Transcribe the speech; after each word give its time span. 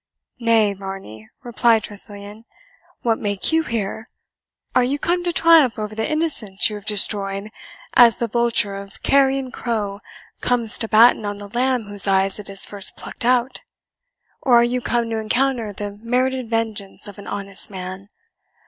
"Nay, 0.39 0.73
Varney," 0.73 1.29
replied 1.43 1.83
Tressilian, 1.83 2.45
"what 3.03 3.19
make 3.19 3.51
you 3.51 3.61
here? 3.61 4.09
Are 4.73 4.83
you 4.83 4.97
come 4.97 5.23
to 5.23 5.31
triumph 5.31 5.77
over 5.77 5.93
the 5.93 6.09
innocence 6.09 6.71
you 6.71 6.75
have 6.75 6.85
destroyed, 6.87 7.51
as 7.93 8.17
the 8.17 8.27
vulture 8.27 8.75
or 8.75 8.87
carrion 9.03 9.51
crow 9.51 9.99
comes 10.41 10.79
to 10.79 10.87
batten 10.87 11.23
on 11.23 11.37
the 11.37 11.49
lamb 11.49 11.83
whose 11.83 12.07
eyes 12.07 12.39
it 12.39 12.47
has 12.47 12.65
first 12.65 12.97
plucked 12.97 13.25
out? 13.25 13.61
Or 14.41 14.55
are 14.55 14.63
you 14.63 14.81
come 14.81 15.07
to 15.11 15.19
encounter 15.19 15.71
the 15.71 15.91
merited 15.91 16.49
vengeance 16.49 17.07
of 17.07 17.19
an 17.19 17.27
honest 17.27 17.69
man? 17.69 18.09